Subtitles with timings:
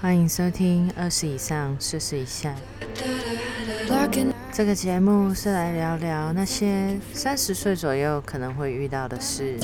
[0.00, 2.56] 欢迎收听二十以上，四十以下。
[4.50, 9.58] 这个节目是来聊聊那些三十岁左右可能会遇到的事。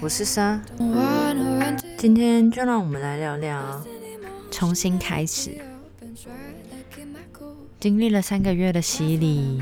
[0.00, 0.62] 我是莎，
[1.98, 3.84] 今天就让我们来聊聊
[4.48, 5.58] 重新开始。
[7.80, 9.60] 经历了三个月的洗礼，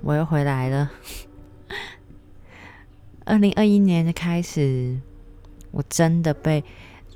[0.00, 0.90] 我又回来了。
[3.26, 4.98] 二零二一年的开始，
[5.72, 6.64] 我真的被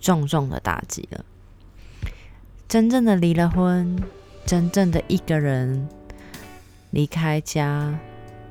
[0.02, 1.24] 重重的打击了。
[2.70, 4.00] 真正的离了婚，
[4.46, 5.88] 真正的一个人
[6.92, 7.98] 离开家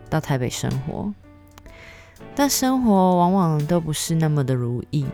[0.09, 1.13] 到台北生活，
[2.35, 5.05] 但生活往往都不是那么的如意。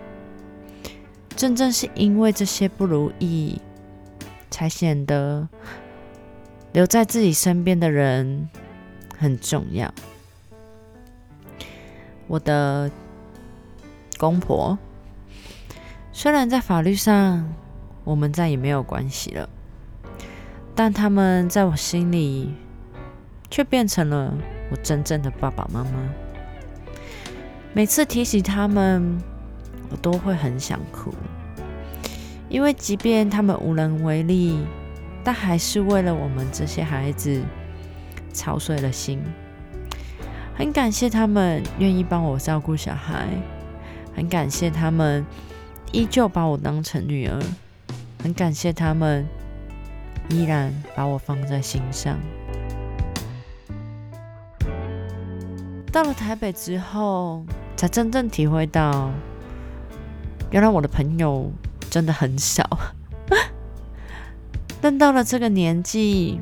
[1.36, 3.62] 真正是因为这些不如意，
[4.50, 5.48] 才显得
[6.73, 8.50] 留在自己身边的人
[9.16, 9.94] 很重要。
[12.26, 12.90] 我的
[14.17, 14.76] 公婆，
[16.11, 17.48] 虽然在法律上，
[18.06, 19.50] 我们再也没有关系了，
[20.73, 22.53] 但他们在我心里
[23.50, 24.34] 却变成了
[24.72, 25.89] 我真正的爸爸妈妈。
[27.73, 29.17] 每次提起他们，
[29.89, 31.14] 我都会很想哭，
[32.48, 34.59] 因为即便他们无能为力，
[35.23, 37.42] 但还是为了我们这些孩子
[38.31, 39.20] 操碎了心。
[40.56, 43.28] 很感谢他们愿意帮我照顾小孩，
[44.16, 45.26] 很感谢他们
[45.92, 47.42] 依旧把我当成女儿。
[48.26, 49.23] 很感谢他们
[50.30, 52.18] 依然把我放在心上。
[55.92, 57.45] 到了台北之后，
[57.78, 59.12] 才真正体会到，
[60.50, 61.52] 原来我的朋友
[61.92, 62.67] 真的很少。
[64.82, 66.42] 但到了这个年纪，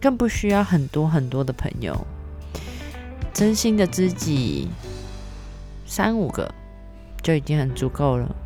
[0.00, 2.06] 更不需要很多很多的朋友，
[3.34, 4.68] 真心的知己
[5.84, 6.54] 三五个
[7.20, 8.36] 就已经很足够了，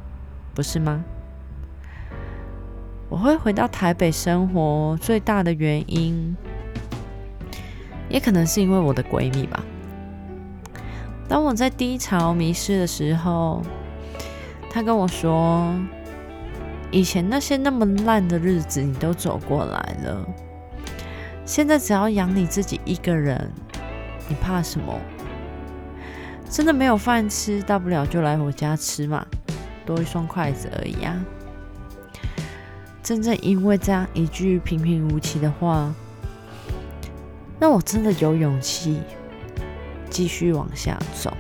[0.54, 1.04] 不是吗？
[3.12, 6.34] 我会回到台北生活，最大的原因，
[8.08, 9.62] 也可能是因为我的闺蜜吧。
[11.28, 13.60] 当我在低潮迷失的时候，
[14.70, 15.74] 她跟我说
[16.90, 20.26] ：“以前那些那么烂的日子，你都走过来了。
[21.44, 23.52] 现在只要养你自己一个人，
[24.26, 24.98] 你怕什么？
[26.48, 29.26] 真的没有饭吃，大不了就来我家吃嘛，
[29.84, 31.22] 多一双筷子而已啊。”
[33.12, 35.94] 真正因为这样一句平平无奇的话，
[37.60, 39.02] 让我真的有勇气
[40.08, 41.30] 继续往下走。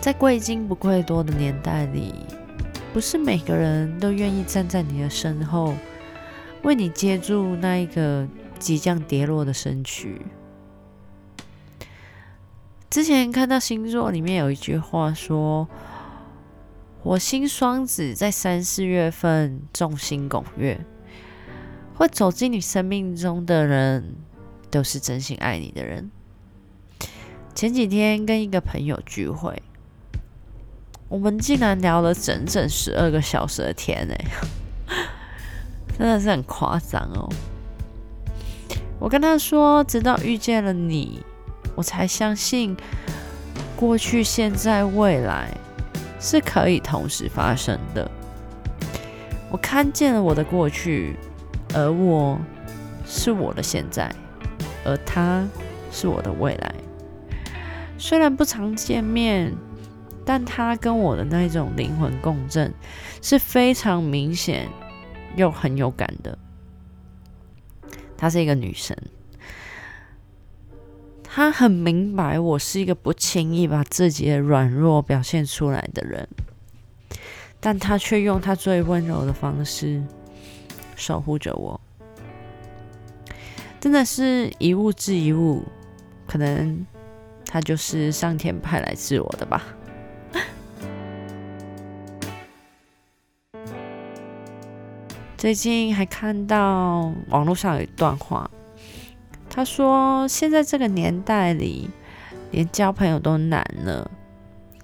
[0.00, 2.14] 在贵精不贵多的年代里，
[2.92, 5.74] 不是每个人都愿意站在你的身后，
[6.62, 8.24] 为你接住那一个
[8.60, 10.22] 即将跌落的身躯。
[12.88, 15.66] 之前看到星座里面有一句话说。
[17.02, 20.78] 火星双子在三四月份众星拱月，
[21.94, 24.16] 会走进你生命中的人，
[24.70, 26.10] 都是真心爱你的人。
[27.54, 29.62] 前几天跟一个朋友聚会，
[31.08, 34.14] 我们竟然聊了整整十二个小时的天呢，
[35.98, 37.26] 真的是很夸张哦。
[38.98, 41.24] 我跟他说，直到遇见了你，
[41.74, 42.76] 我才相信
[43.74, 45.56] 过去、现在、未来。
[46.20, 48.08] 是可以同时发生的。
[49.50, 51.16] 我看见了我的过去，
[51.74, 52.38] 而我
[53.04, 54.14] 是我的现在，
[54.84, 55.44] 而他
[55.90, 56.74] 是我的未来。
[57.98, 59.52] 虽然不常见面，
[60.24, 62.72] 但他跟我的那种灵魂共振
[63.20, 64.68] 是非常明显
[65.34, 66.38] 又很有感的。
[68.16, 68.96] 她是一个女神。
[71.32, 76.28] 他很明白，我是一个不轻易把自己的软弱表现出来的人，
[77.60, 80.02] 但他却用他最温柔的方式
[80.96, 81.80] 守护着我，
[83.78, 85.62] 真的是一物治一物，
[86.26, 86.84] 可能
[87.46, 89.62] 他就是上天派来治我的吧。
[95.38, 98.50] 最近还看到网络上有一段话。
[99.52, 101.90] 他说：“现在这个年代里，
[102.52, 104.08] 连交朋友都难了，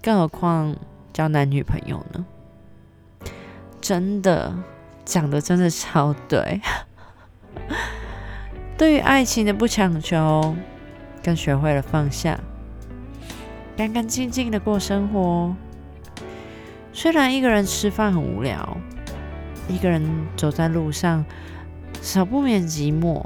[0.02, 0.76] 更何况
[1.12, 2.26] 交男女朋友呢？”
[3.80, 4.52] 真的
[5.04, 6.60] 讲的真的超对。
[8.76, 10.54] 对于爱情的不强求，
[11.22, 12.38] 更学会了放下，
[13.76, 15.54] 干干净净的过生活。
[16.92, 18.76] 虽然一个人吃饭很无聊，
[19.68, 21.24] 一个人走在路上，
[22.02, 23.24] 少不免寂寞。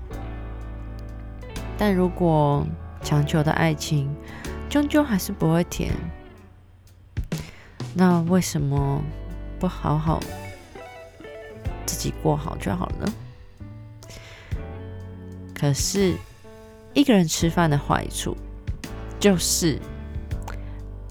[1.81, 2.67] 但如果
[3.03, 4.15] 强求的爱情
[4.69, 5.91] 终究还是不会甜，
[7.95, 9.03] 那为什么
[9.59, 10.21] 不好好
[11.87, 13.13] 自己过好就好了呢？
[15.55, 16.15] 可是
[16.93, 18.37] 一个人吃饭的坏处，
[19.19, 19.79] 就是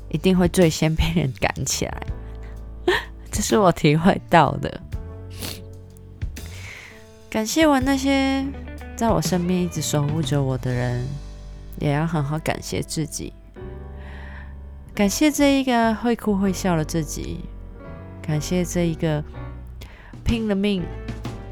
[0.09, 2.07] 一定会最先被人赶起来，
[3.31, 4.81] 这是我体会到的。
[7.27, 8.45] 感谢完那些
[8.99, 11.07] 在我身边一直守护着我的人，
[11.79, 13.31] 也要好好感谢自己。
[14.93, 17.39] 感谢这一个会哭会笑的自己，
[18.21, 19.23] 感谢这一个
[20.25, 20.83] 拼了命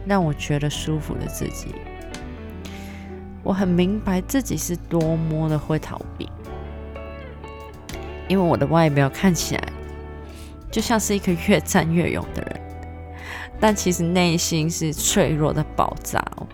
[0.05, 1.73] 让我觉得舒服的自己。
[3.44, 6.29] 我很明白自己是多么的会逃避，
[8.27, 9.63] 因为我的外表看起来
[10.69, 12.61] 就像是一个越战越勇的人。
[13.57, 16.46] 但其实内心是脆弱的爆炸哦。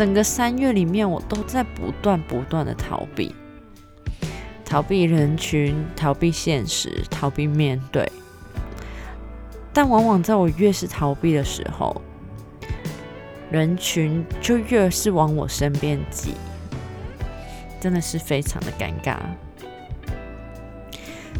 [0.00, 3.34] 整个三月里面，我都在不断不断的逃避，
[4.64, 8.10] 逃避人群，逃避现实，逃避面对。
[9.74, 12.00] 但往往在我越是逃避的时候，
[13.50, 16.32] 人群就越是往我身边挤，
[17.78, 19.18] 真的是非常的尴尬。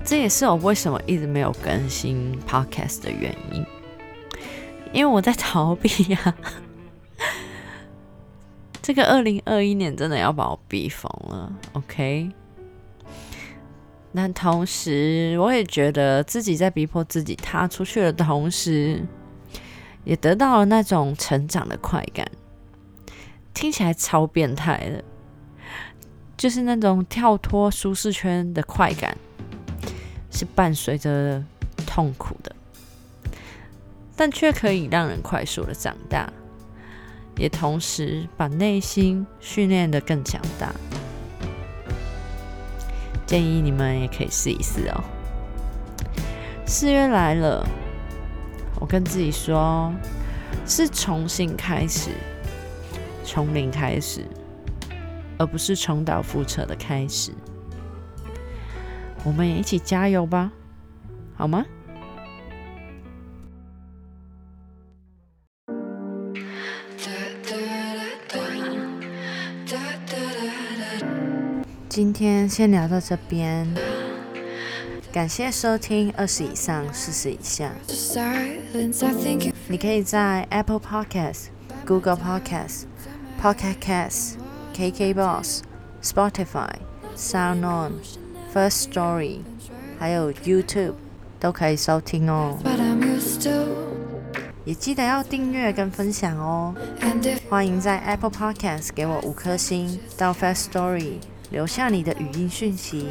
[0.05, 3.65] 这也是我为什么一直没有更新 podcast 的原因。
[4.93, 6.35] 因为我在逃避呀，
[8.91, 12.29] 这个二零二一年真的要把我逼疯了，OK？
[14.11, 19.01] 那同时，我也觉得自己在逼迫自己踏出去的同时，
[20.03, 22.29] 也得到了那种成长的快感，
[23.55, 25.05] 听起来超变态的，
[26.37, 29.17] 就是那种跳脱舒适圈的快感，
[30.33, 31.41] 是伴随着
[31.87, 32.57] 痛苦的。
[34.17, 36.29] 但却可以让人快速的长大，
[37.37, 40.73] 也同时把内心训练的更强大。
[43.27, 45.05] 建议你们也可以试一试哦。
[46.67, 47.67] 四月来了，
[48.81, 49.93] 我跟自己说，
[50.67, 52.11] 是重新开始，
[53.25, 54.25] 从零开始，
[55.39, 57.33] 而不是重蹈覆辙的开始。
[59.25, 60.51] 我们也一起加油吧，
[61.37, 61.65] 好吗？
[71.91, 73.67] 今天先聊到这边，
[75.11, 77.73] 感谢收听二十以上四十以下。
[79.67, 81.47] 你可以在 Apple Podcast、
[81.85, 82.85] Google Podcast、
[83.43, 84.35] Pocket Cast、
[84.73, 85.63] KKBox、
[86.01, 86.71] Spotify、
[87.17, 87.95] SoundOn、
[88.55, 89.41] First Story，
[89.99, 90.95] 还有 YouTube
[91.41, 92.57] 都可以收听哦。
[94.65, 96.73] 也记得要订阅跟分享哦。
[97.49, 101.15] 欢迎在 Apple Podcast 给我五颗星，到 First Story。
[101.51, 103.09] 留下你的语音讯息，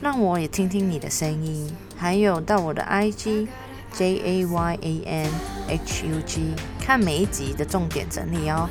[0.00, 1.70] 让我也听听你的声音。
[1.96, 3.48] 还有到我的 IG
[3.92, 5.30] J A Y A N
[5.68, 8.68] H U G 看每一集的重点整理哦。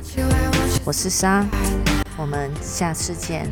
[0.85, 1.45] 我是莎，
[2.17, 3.51] 我们下次见。